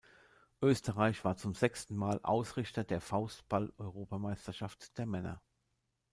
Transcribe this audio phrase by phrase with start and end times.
[0.63, 5.43] Österreich war zum sechsten Mal Ausrichter der Faustball-Europameisterschaft der Männer.